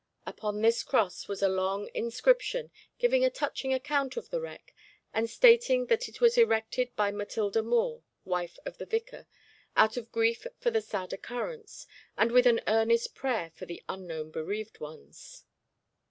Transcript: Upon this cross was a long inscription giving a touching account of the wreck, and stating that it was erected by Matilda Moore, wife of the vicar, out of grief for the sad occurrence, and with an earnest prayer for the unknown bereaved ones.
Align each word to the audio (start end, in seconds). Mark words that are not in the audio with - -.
Upon 0.25 0.63
this 0.63 0.81
cross 0.81 1.27
was 1.27 1.43
a 1.43 1.47
long 1.47 1.87
inscription 1.93 2.71
giving 2.97 3.23
a 3.23 3.29
touching 3.29 3.71
account 3.71 4.17
of 4.17 4.31
the 4.31 4.41
wreck, 4.41 4.73
and 5.13 5.29
stating 5.29 5.85
that 5.85 6.09
it 6.09 6.19
was 6.19 6.39
erected 6.39 6.89
by 6.95 7.11
Matilda 7.11 7.61
Moore, 7.61 8.01
wife 8.25 8.57
of 8.65 8.79
the 8.79 8.87
vicar, 8.87 9.27
out 9.75 9.97
of 9.97 10.11
grief 10.11 10.47
for 10.57 10.71
the 10.71 10.81
sad 10.81 11.13
occurrence, 11.13 11.85
and 12.17 12.31
with 12.31 12.47
an 12.47 12.61
earnest 12.65 13.13
prayer 13.13 13.51
for 13.53 13.67
the 13.67 13.83
unknown 13.87 14.31
bereaved 14.31 14.79
ones. 14.79 15.45